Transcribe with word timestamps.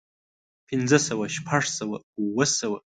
پنځۀ 0.67 0.99
سوه 1.07 1.25
شپږ 1.35 1.63
سوه 1.77 1.97
اووه 2.17 2.45
سوه 2.59 2.77